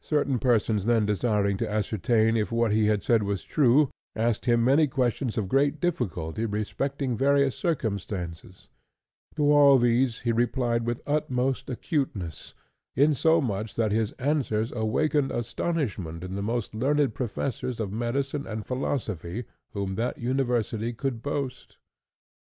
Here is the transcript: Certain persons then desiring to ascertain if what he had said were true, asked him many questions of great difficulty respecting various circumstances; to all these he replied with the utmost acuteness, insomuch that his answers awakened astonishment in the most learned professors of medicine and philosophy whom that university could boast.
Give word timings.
Certain 0.00 0.40
persons 0.40 0.86
then 0.86 1.06
desiring 1.06 1.56
to 1.58 1.70
ascertain 1.70 2.36
if 2.36 2.50
what 2.50 2.72
he 2.72 2.86
had 2.86 3.04
said 3.04 3.22
were 3.22 3.36
true, 3.36 3.90
asked 4.16 4.46
him 4.46 4.64
many 4.64 4.88
questions 4.88 5.38
of 5.38 5.46
great 5.48 5.78
difficulty 5.80 6.44
respecting 6.44 7.16
various 7.16 7.54
circumstances; 7.54 8.66
to 9.36 9.52
all 9.52 9.78
these 9.78 10.18
he 10.22 10.32
replied 10.32 10.84
with 10.84 11.04
the 11.04 11.12
utmost 11.12 11.70
acuteness, 11.70 12.54
insomuch 12.96 13.76
that 13.76 13.92
his 13.92 14.10
answers 14.18 14.72
awakened 14.72 15.30
astonishment 15.30 16.24
in 16.24 16.34
the 16.34 16.42
most 16.42 16.74
learned 16.74 17.14
professors 17.14 17.78
of 17.78 17.92
medicine 17.92 18.48
and 18.48 18.66
philosophy 18.66 19.44
whom 19.74 19.94
that 19.94 20.18
university 20.18 20.92
could 20.92 21.22
boast. 21.22 21.76